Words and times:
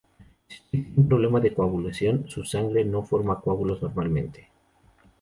Si 0.47 0.55
usted 0.57 0.69
tiene 0.71 0.93
un 0.97 1.07
problema 1.07 1.39
de 1.39 1.53
coagulación, 1.53 2.27
su 2.27 2.43
sangre 2.43 2.83
no 2.83 3.03
forma 3.03 3.39
coágulos 3.39 3.83
normalmente. 3.83 4.49